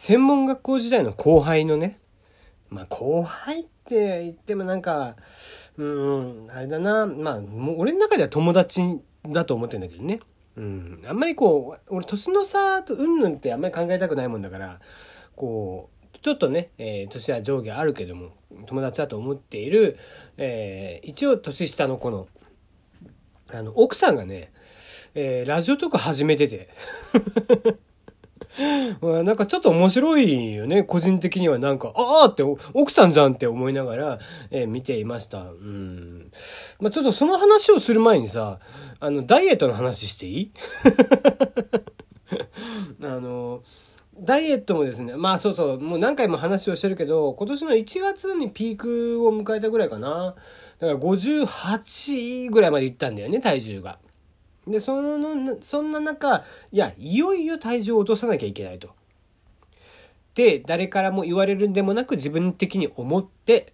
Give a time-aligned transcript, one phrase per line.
[0.00, 2.00] 専門学校時代の後輩のね、
[2.70, 5.16] まあ後輩って言ってもなんか、
[5.76, 8.80] うん、あれだな、まあ、もう俺の中では友達
[9.28, 10.20] だと思ってるんだけどね。
[10.56, 11.02] うん。
[11.06, 14.80] あんまりこう、俺年の差とうんぬんってあんまり考えたくないもんだから、
[15.36, 18.30] こう、ちょっとね、えー、年は上下あるけども、
[18.64, 19.98] 友達だと思っている、
[20.38, 22.26] えー、一応年下の子の、
[23.52, 24.50] あの、奥さんがね、
[25.14, 26.70] えー、ラジオとか始めてて
[29.00, 30.82] なんかちょっと面白いよね。
[30.82, 32.42] 個人的にはなんか、ああって
[32.74, 34.18] 奥さんじゃんって思いながら、
[34.50, 35.42] えー、見ていました。
[35.42, 36.30] うん。
[36.80, 38.58] まあ、ちょっとその話をする前にさ、
[38.98, 40.52] あの、ダイエットの話していい？
[43.02, 43.62] あの、
[44.18, 50.34] ダイエットもですね、まあそうそう、もう何回も話をしてるけど、今年の1月にピークを迎えたぐらいかな。
[50.78, 53.98] だから58ぐらいまでいったんだよね、体重が。
[54.66, 58.90] で、その、そんな中、いや、いよいよ体重を落とさなきゃいけないと。
[60.34, 63.72] で、誰からも言われるんでもなく自分的に思って、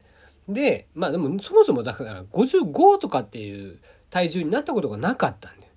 [0.48, 3.78] で、まあでもそもそもだから55とかっていう
[4.11, 5.73] 体重になったことがなかったんだよ。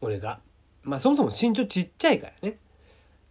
[0.00, 0.40] 俺が。
[0.82, 2.58] まあそもそも身長ちっちゃいからね。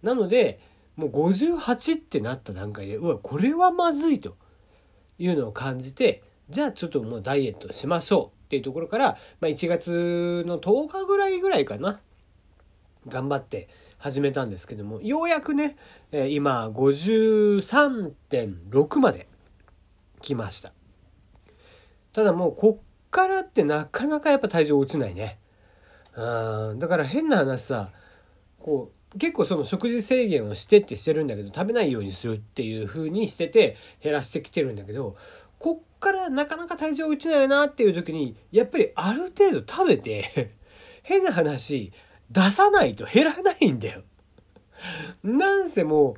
[0.01, 0.59] なので、
[0.95, 4.35] もう58ってなった段階で、うわ、これはまずいと
[5.19, 8.34] いうのを感じて、じゃあちょっともうダイエットしましょう。
[8.45, 11.99] っていうところから、まあ、1月の10日ぐらいぐらいかな
[13.07, 15.75] 頑張って始めたんですけどもようやくね、
[16.11, 19.27] え今53.6まで
[20.21, 20.71] 来ました。
[22.13, 25.39] ただもうこっからってなかなかやっぱ体重落ちないね。
[26.15, 27.91] うんだから変な話さ
[28.59, 35.15] こう結構その食事制限をしてってしてるんだけど食べないようにするっていう風にしてて減らしてきてるんだけど
[35.59, 40.51] こっからなかなか体重落ちないなっていう時に、やっぱりある程度食べて
[41.01, 41.91] 変な話、
[42.29, 44.03] 出さないと減らないんだよ。
[45.23, 46.15] なんせも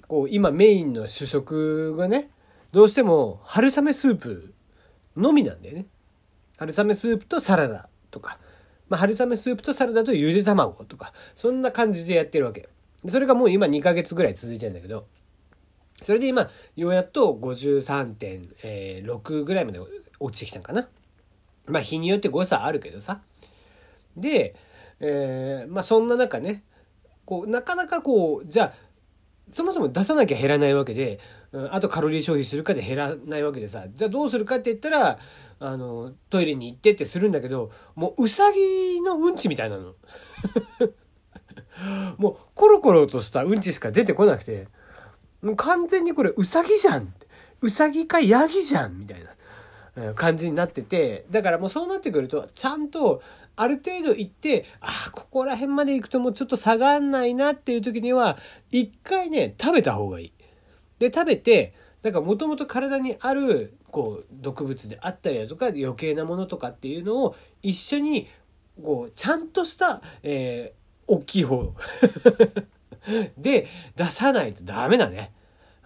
[0.00, 2.30] う、こう、今メインの主食がね、
[2.72, 4.54] どうしても春雨スープ
[5.16, 5.86] のみなんだよね。
[6.56, 8.38] 春雨スープとサラダとか、
[8.88, 12.70] まあ、春雨スープとサラダとゆで卵とか、そんな感じでやってるわけ。
[13.06, 15.06] それがもう今2ヶ月ぐらい続いてるんだけど、
[16.02, 19.80] それで今、ようやっと53.6ぐらいまで
[20.20, 20.88] 落ちてきたんかな。
[21.66, 23.22] まあ日によって誤差あるけどさ。
[24.16, 24.54] で、
[25.00, 26.64] えー、まあそんな中ね、
[27.24, 28.72] こう、なかなかこう、じゃあ、
[29.48, 31.20] そもそも出さなきゃ減らないわけで、
[31.70, 35.18] あとカロリー消費するかで減らないわけでさ、じゃあどうするかって言ったら、
[35.60, 39.94] あの、トイレに行ってってするんだけど、もううさぎのうんちみたいなの。
[42.18, 44.66] もうコロコロとしたうんちしか出てこなくて、
[45.46, 47.14] もう完全にこれウサギじゃん。
[47.62, 49.24] ウサギかヤギじゃんみたい
[49.94, 53.22] な感じになってて、だからもうそうなってくると、ちゃんと
[53.54, 58.36] ある程度行って、ああ、ここら辺まで行くともうちょっと下がんないなっていう時には、
[58.70, 60.32] 一回ね、食べた方がいい。
[60.98, 68.28] で、食べて、なんかもともと体にある、こう、毒物であったりだとか、余計なものとかっていうのを一緒に、
[68.82, 71.72] こう、ちゃんとした、えー、大きい方
[73.38, 75.32] で、出さないとダメだね。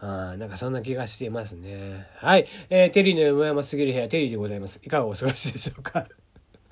[0.00, 2.06] あなんかそんな気がしていますね。
[2.16, 2.46] はい。
[2.70, 4.80] えー、テリーの山山すぎる部屋、テリーでございます。
[4.82, 6.06] いかがお過ごしでしょうか？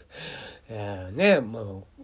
[0.70, 2.02] えー、ね、もう、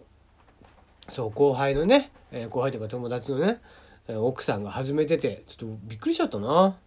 [1.07, 3.59] そう、後輩のね、えー、後輩というか友達のね、
[4.07, 6.77] 奥さんが始めてて、ちょっとびっくりしちゃったな。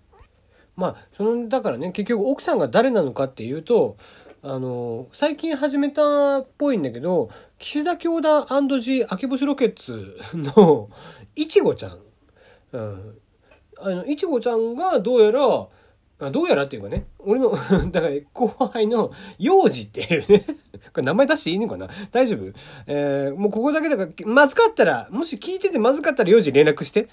[0.76, 3.97] まあ、その、だからね、結局奥さんが誰なのかっていうと、
[4.43, 8.47] あの、最近始めたっぽいんだけど、岸田京田
[8.78, 10.88] &G 秋星ロケッツの
[11.34, 11.99] いちごちゃん。
[12.72, 13.19] うん。
[13.81, 15.69] あの、いちごちゃんがどうやら、
[16.31, 17.50] どうやらっていうかね、俺の
[17.93, 20.44] だから後輩の幼児っていうね。
[20.93, 21.88] これ名前出していいのかな？
[22.11, 22.53] 大丈夫？
[22.87, 27.09] えー、もうここだけだから、まずかったら、もし聞いててまずかったら幼児連絡して。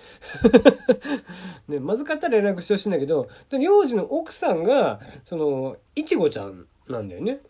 [1.68, 7.42] ね、まずかったら連絡してほしいんだけど、幼児の奥さんが、その、いちごちゃんなんだよね。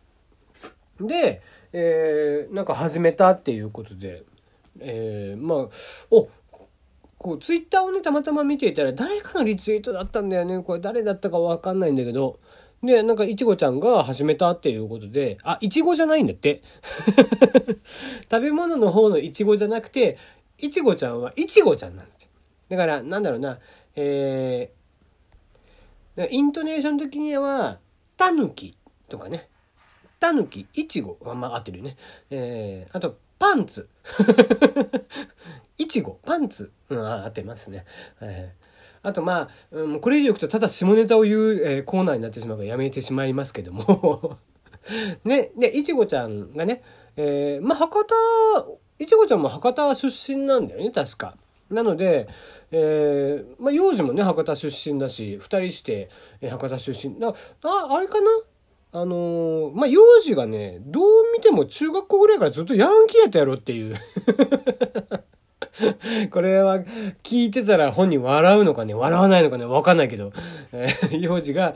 [1.00, 4.24] で、えー、なんか始めたっていうことで、
[4.80, 5.68] えー、まあ、
[6.12, 6.28] お、
[7.26, 10.62] こう、ツイッターをね、たまたま見ていたら、誰かのリツイートだったんだよね。
[10.62, 12.40] これ誰だったかわかんないんだけど。
[12.84, 16.62] で、なんか、いちごちゃんが始めたっていうことで、あ、いちごじゃないんだって。
[18.30, 20.20] 食べ物の方のいちごじゃなくて、
[20.60, 22.30] いちごちゃんはいちごちゃんなんですよ。
[22.70, 23.58] だから、なんだろうな、
[23.96, 27.80] えー、イントネーション的には、
[28.18, 28.78] たぬき
[29.10, 29.50] とかね。
[30.20, 31.18] たぬき、いちご。
[31.24, 31.98] まあ、合ってるよね。
[32.30, 33.90] えー、あと、パンツ。
[35.78, 36.72] いちご、パンツ。
[36.90, 37.86] うん、合ってますね。
[38.22, 44.38] えー、あと、まあ、うん、これ以上いくとただ下ネタを言う、えー、コーナーになってしまうからやめてしまいますけども
[45.26, 46.84] ね、で、いちごちゃんがね、
[47.18, 51.36] えー、まあ、博多、いちごちゃんも博多出身なんだよね、確か。
[51.70, 52.28] なので、
[52.72, 56.10] えー、まあ、幼児もね、博多出身だし、二人して、
[56.42, 57.20] えー、博多出身。
[57.20, 57.34] だ
[57.64, 58.30] あ、あれかな？
[58.92, 63.96] あのー、まあ、幼児がね、どう見ても中学校ぐらいからずっとヤンキーやったやろっていう
[66.32, 66.80] これは
[67.24, 70.32] 聞いてたら本人笑うのかね、笑わないのかね、わかんないけど、
[70.72, 71.76] えー、 幼児が、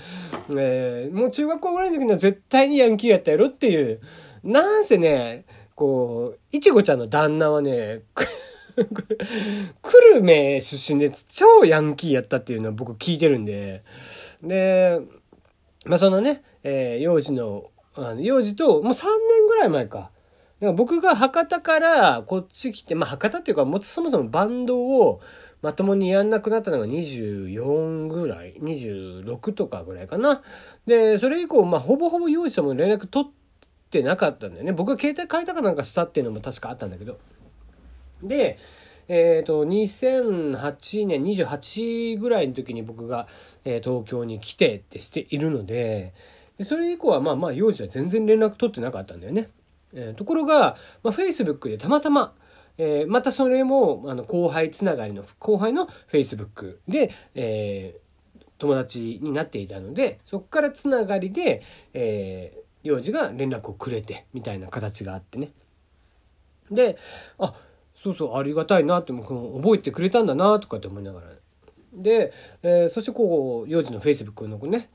[0.56, 4.00] えー、もう中学校ぐらいの時には絶対にヤンキーやったやろっていう、
[4.44, 8.01] なんせね、こう、いちごちゃんの旦那はね、
[8.75, 13.84] 久留米出身で超ヤンキーやったっていうのは僕聞いてるんで、
[14.42, 15.02] で、
[15.86, 20.12] まあそのね、えー、幼児の、あの幼児と、もう3年ぐらい前か。
[20.62, 25.22] ら僕が博多からこっち来て、まあ博多っていうか、もそもそもバンドを
[25.62, 30.42] まともにやんなくなったのが24ぐらい、26とかぐらいかな。
[30.86, 33.32] で、それ以降、まあほぼほぼ幼児とも連絡取っ
[33.90, 34.72] てなかったんだよね。
[34.72, 37.20] 僕が携帯変えたかなんかしたっていうのも確かあったんだけど。
[38.24, 38.58] で、
[39.10, 43.28] えっ、ー、と、2008年28ぐらいの時に僕が、
[43.66, 46.14] えー、東京に来てってしているので、
[46.58, 49.50] でそれ以降はまあまあ幼児は全然連絡取ってなかったんだよね。
[49.94, 52.34] えー、ところが、まあ、Facebook でたまたま、
[52.78, 61.62] えー、またそれもあの後輩つながりの後輩の Facebook で、えー、友達になっていたのでそこからつながりで、
[61.94, 65.52] えー、幼児が連絡をくれてみたいな形があってね。
[66.72, 66.98] で
[67.40, 67.56] あ
[67.96, 71.28] そうそうありがたいなって覚えてくれたんだなとかって思いながら
[71.92, 72.32] で、
[72.62, 74.90] えー、そしてこう幼児の Facebook のね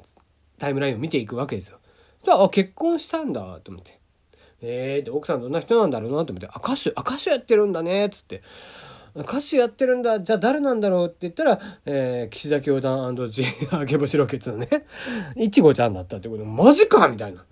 [0.58, 1.81] タイムラインを見ていくわけですよ。
[2.23, 4.00] じゃあ結婚したんだと思って。
[4.64, 8.43] えー、で奥さんどんな人なんだろうなと思って「あ歌手あ歌手やってるんだね」っつって。
[9.16, 14.69] 歌手やってるんだじゃあ誰なんだろうって言ったら、えー、岸田教団ジあけぼしロケツのね
[15.37, 16.43] いちごちゃんだったってこと。
[16.43, 17.44] でマジかみたいな。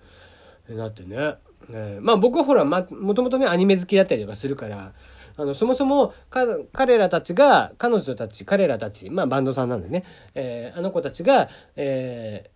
[0.69, 1.37] なってね、
[1.71, 4.93] えー、まあ僕はほら、ま、もともとねアニメ好きだったりとかするから
[5.37, 10.05] あの、そもそも、か彼らたちが、彼女たち、彼らたち、まあバンドさんなんでね、
[10.35, 12.51] えー、あの子たちが、え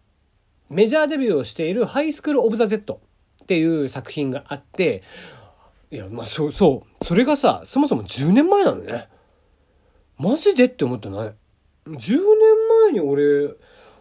[0.71, 3.01] ー、メジャーデビューをしているハイスクール・オブ・ザ・ゼット。
[3.47, 5.05] っていう作品があって、
[5.93, 9.09] いや、まあそう、そう、それがさ、そもそも10年前なのね。
[10.19, 11.35] マジでって思ってない。
[11.87, 12.21] 10年
[12.83, 13.49] 前に俺、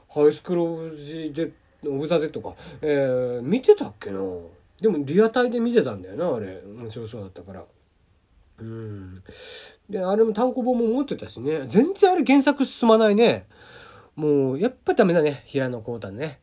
[0.10, 1.52] ハイスクール・オブ・ザ、
[1.88, 4.20] オブ・ザ・デッドか、えー、見てたっけな
[4.82, 6.64] でもリアタイで見てたんだよな、あれ。
[6.66, 7.64] 面白そうだったから。
[8.58, 9.16] うん。
[9.88, 11.66] で、あれも単行本も持ってたしね。
[11.68, 13.46] 全然あれ原作進まないね。
[14.16, 15.44] もう、やっぱダメだね。
[15.46, 16.40] 平野耕太ね。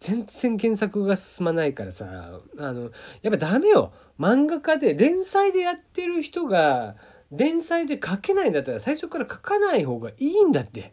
[0.00, 3.92] 全然原作が進まないからさ、あの、やっぱダメよ。
[4.18, 6.96] 漫画家で連載でやってる人が、
[7.30, 10.92] 連載で書けないんだったら最初から書かない方がいいんだって。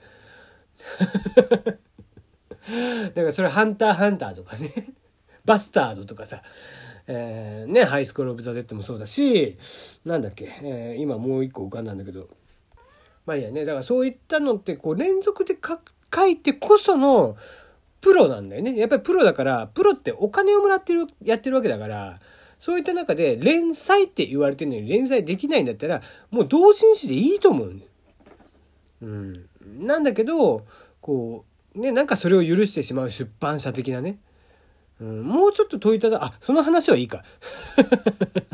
[2.68, 4.89] だからそれハンターハンターとかね。
[5.45, 6.44] バスタードとかさ。
[7.07, 9.57] えー、ね、ハイスクール・オブ・ザ・デッドもそうだし、
[10.03, 12.27] なんだっけ、えー、今もう一個浮かんだんだけど、
[13.25, 15.57] まあいいやね、だからそういったのってこう連続で
[16.13, 17.38] 書いてこその
[18.07, 18.77] プロなんだよね。
[18.77, 22.21] やっぱりプロだから、プロってお金をもらってる、やってるわけだから、
[22.57, 26.01] そういった中で連載って言われてるのに連載できないんだったら、
[26.31, 27.81] もう同人誌でいいと思う、ね。
[29.01, 29.50] うん。
[29.80, 30.65] なんだけど、
[31.01, 31.44] こ
[31.75, 34.19] う、ね、なんかそれを許してしまう出版社的なね。
[35.01, 37.25] うん、もうちょっと問いただ、あ、その話はいいか。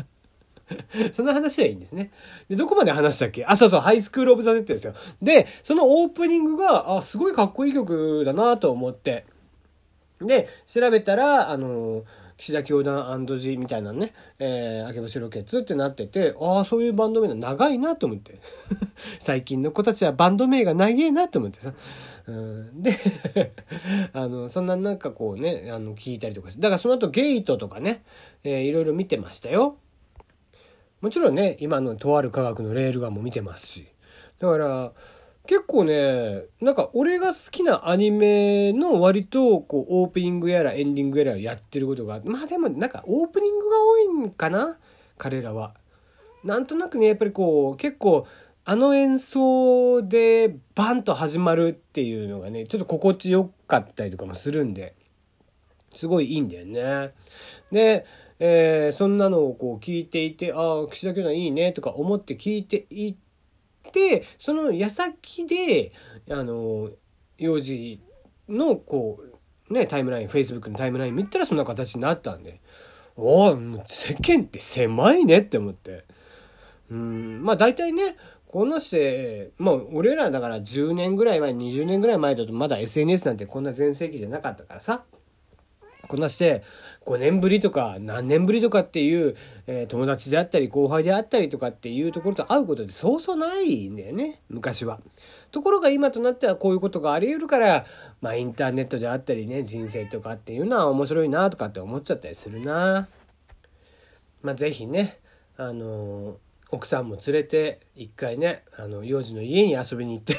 [1.12, 2.10] その話はいいんですね。
[2.48, 3.44] で、どこまで話したっけ？
[3.44, 4.94] あ、そうそう、ハイスクールオブザ・デッドですよ。
[5.22, 9.32] で、そのオープニングが、あ、すごいかっこいい曲だなと思って。
[10.20, 12.04] で、調べたら、あの、
[12.36, 18.38] 岸田教団ジみたいなね、えー、明け星ロケツってなってて、ああ、そういうバンド名の長いなと思って。
[19.20, 21.72] 最近の子たちはバンド名が長えなと思ってさ。
[22.26, 22.96] うん、で
[24.12, 28.02] あの、そんななんかこうね、あの、聞いたりとかだからその後ゲートとかね、
[28.42, 29.76] えー、いろいろ見てましたよ。
[31.00, 33.86] もちろんね、今のとある科学のレールガンも見てますし。
[34.38, 34.92] だから、
[35.46, 44.78] 結構ね、なんか俺が好きなアニメの割とこうオープニングやらエンディングやらやってることが、まあでもなんかオープニングが多いんかな
[45.18, 45.74] 彼らは。
[46.44, 48.26] なんとなくね、やっぱりこう結構
[48.64, 54.94] あの演奏でバンと始まるっていうのがね、ちょっと心地よかったりとかもするんで、
[55.94, 57.12] すごいいいんだよね。
[57.70, 58.06] で、
[58.38, 63.23] えー、そんなのをこう聞いていて、ああ、岸田教団いいねとか思って聞いていて、
[64.38, 65.92] その矢先で、
[66.30, 66.90] あの、
[67.38, 68.00] 幼児
[68.48, 69.20] のこ
[69.70, 72.60] う、ね、タイムライン、Facebook のタイムライン見たらそんな形になったんで、
[73.16, 76.04] おお、世間って狭いねって思って。
[76.90, 85.04] うん、まあ大体ね、こんなして、まあ、俺らだから10年ぐらい前、20年ぐらい前だとまだ SNS なんてこんな全盛期じゃなかったからさ。
[86.08, 86.62] こんなして
[87.06, 95.00] 5年ぶりとか何年ぶりとかっていう、えー、友達であったり後輩であったりとかっていうところと会うことってそうそうないんだよね昔は。
[95.50, 97.86] ところが今となってはこういうことがあり得るから
[98.20, 103.08] まあインターネットであったりね人生とかっていうのは面白いなとかって思っちゃったりするな。
[104.42, 105.20] まあ是非ね
[105.56, 106.34] あのー、
[106.70, 110.36] 奥さんも連れて一回ねあの幼児の家に遊びに行って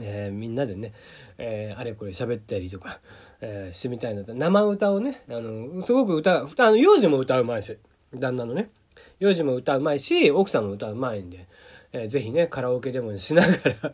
[0.00, 0.92] えー、みんなでね、
[1.38, 3.00] えー、あれこれ喋ったりとか、
[3.40, 7.76] えー、してみたいなと生歌をねあのすごく歌あの幼児も歌うまいし
[8.14, 8.70] 旦那のね
[9.18, 11.46] 幼児も歌うまいし奥さんも歌うまいんで、
[11.92, 13.92] えー、ぜひねカラオケでもしながら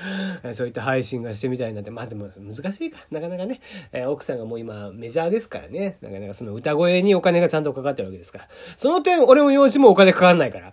[0.54, 3.00] そういった配信がしてみたいなって、まあでも難しいか。
[3.10, 3.60] なかなかね、
[3.92, 5.98] えー、奥さんがもう今メジャーですからね。
[6.00, 8.48] なかなかその歌声にお金がちゃんとかかってるわけですから。
[8.76, 10.72] その点、俺も幼児もお金かかんないから。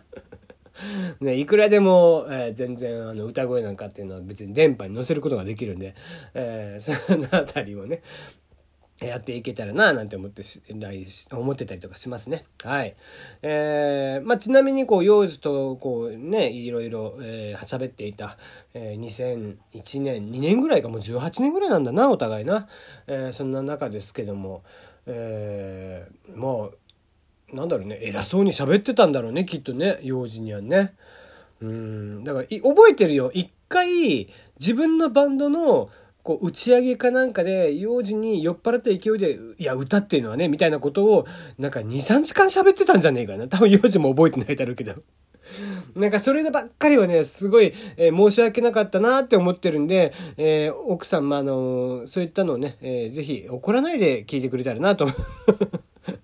[1.22, 5.94] ね、いくらでも、えー、全然あの歌声なんかっていうのは別に電波に乗せることができるんで、
[6.34, 8.02] えー、そのあたりをね、
[9.06, 10.62] やっていけたらななんて思ってし
[11.30, 12.44] 思ってたりとかしますね。
[12.62, 12.94] はい。
[13.42, 18.36] えー、まあ、ちなみにこう幼児とこうねいろいろえー、喋っていた、
[18.74, 22.68] えー、2001年2年ぐらいかもう18年ぐらいなんだなお互いな、
[23.06, 24.62] えー、そんな中ですけども、
[25.06, 26.70] えー、まあ
[27.52, 27.98] なんだろうね。
[28.02, 29.44] 偉そうに喋ってたんだろうね。
[29.44, 29.98] きっとね。
[30.02, 30.94] 幼児にはね。
[31.60, 32.24] うん。
[32.24, 33.30] だから覚えてるよ。
[33.34, 34.28] 一回
[34.58, 35.90] 自分のバンドの
[36.22, 41.26] こう打ち上げかなんかで幼児に酔っ払った勢いで「いや歌っていうのはね」みたいなことを
[41.58, 43.48] なんか23時間喋ってたんじゃねえかな。
[43.48, 44.94] 多分幼児も覚えてないだろうけど。
[45.94, 55.08] なんかそればっかりはね、すごい、えー、申し訳なかったなって思ってるんで、えー、奥さん、まあ、あのー、そういったのをね、えー、ぜひ怒らないで聞いてくれたらなと。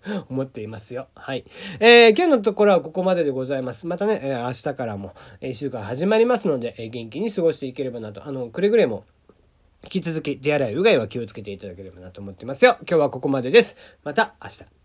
[0.29, 1.09] 思っていますよ。
[1.15, 1.45] はい。
[1.81, 3.87] えー、今日のところはここまででございます。
[3.87, 8.27] またね、えー、明日からもえ1週間始まりますので、えー、元気に過ごしていければなと。
[8.27, 9.05] あの、くれぐれも
[9.85, 12.77] 引き続き手洗いうがいは気をつけていただければなと思ってますよ。
[12.81, 13.77] 今日はここまでです。
[14.05, 14.78] また明日。